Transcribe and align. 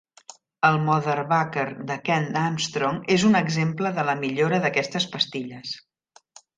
El 0.69 0.79
"Motherbucker" 0.85 1.65
de 1.91 1.99
Kent 2.09 2.41
Armstrong 2.45 2.99
és 3.19 3.29
un 3.31 3.41
exemple 3.43 3.95
de 4.01 4.09
la 4.11 4.19
millora 4.27 4.65
d'aquestes 4.67 5.11
pastilles. 5.17 5.81